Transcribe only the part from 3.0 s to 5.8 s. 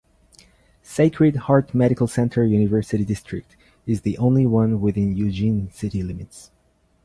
District is the only one within Eugene